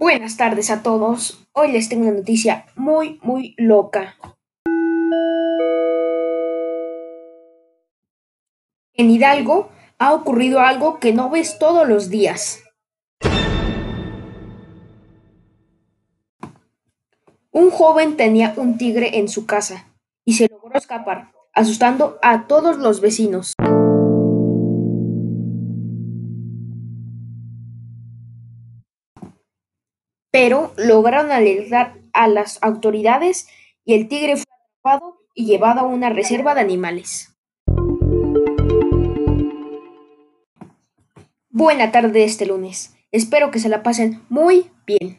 Buenas 0.00 0.38
tardes 0.38 0.70
a 0.70 0.82
todos. 0.82 1.46
Hoy 1.52 1.72
les 1.72 1.90
tengo 1.90 2.04
una 2.04 2.16
noticia 2.16 2.64
muy, 2.74 3.20
muy 3.22 3.54
loca. 3.58 4.16
En 8.94 9.10
Hidalgo 9.10 9.68
ha 9.98 10.14
ocurrido 10.14 10.60
algo 10.60 11.00
que 11.00 11.12
no 11.12 11.28
ves 11.28 11.58
todos 11.58 11.86
los 11.86 12.08
días. 12.08 12.64
Un 17.50 17.70
joven 17.70 18.16
tenía 18.16 18.54
un 18.56 18.78
tigre 18.78 19.18
en 19.18 19.28
su 19.28 19.44
casa 19.44 19.84
y 20.24 20.32
se 20.32 20.48
logró 20.48 20.78
escapar, 20.78 21.32
asustando 21.52 22.18
a 22.22 22.46
todos 22.46 22.78
los 22.78 23.02
vecinos. 23.02 23.52
Pero 30.30 30.72
lograron 30.76 31.30
alertar 31.30 31.98
a 32.12 32.28
las 32.28 32.62
autoridades 32.62 33.48
y 33.84 33.94
el 33.94 34.08
tigre 34.08 34.36
fue 34.36 34.44
atrapado 34.44 35.18
y 35.34 35.46
llevado 35.46 35.80
a 35.80 35.84
una 35.84 36.10
reserva 36.10 36.54
de 36.54 36.60
animales. 36.60 37.34
Buena 41.50 41.90
tarde 41.92 42.24
este 42.24 42.46
lunes. 42.46 42.94
Espero 43.12 43.50
que 43.50 43.58
se 43.58 43.68
la 43.68 43.82
pasen 43.82 44.22
muy 44.28 44.70
bien. 44.86 45.18